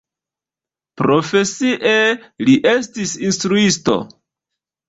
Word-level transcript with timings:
Profesie 1.01 1.93
li 2.49 2.57
estis 2.73 3.15
instruisto. 3.29 3.99